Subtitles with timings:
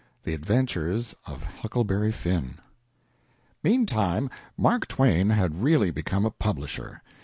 [0.23, 2.55] "THE ADVENTURES OF HUCKLEBERRY FINN"
[3.61, 7.03] Meantime, Mark Twain had really become a publisher.